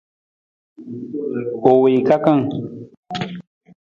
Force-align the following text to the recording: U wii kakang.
U 1.71 1.71
wii 1.81 2.05
kakang. 2.07 2.47